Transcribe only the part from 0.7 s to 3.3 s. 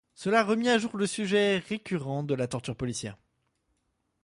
jour le sujet récurrent de la torture policière.